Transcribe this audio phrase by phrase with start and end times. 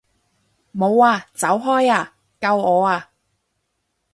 [0.75, 1.27] 冇啊！
[1.35, 2.15] 走開啊！
[2.39, 3.11] 救我啊！